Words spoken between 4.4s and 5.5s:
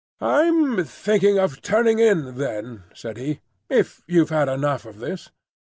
enough of this."